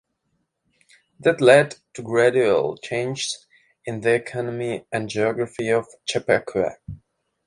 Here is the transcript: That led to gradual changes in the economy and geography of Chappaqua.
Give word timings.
That 1.19 1.41
led 1.41 1.75
to 1.93 2.01
gradual 2.01 2.75
changes 2.77 3.45
in 3.85 4.01
the 4.01 4.15
economy 4.15 4.83
and 4.91 5.07
geography 5.07 5.69
of 5.69 5.85
Chappaqua. 6.09 6.77